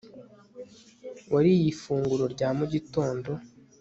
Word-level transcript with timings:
wariye 1.33 1.65
ifunguro 1.73 2.25
rya 2.33 2.49
mu 2.57 2.65
gitondo 2.73 3.31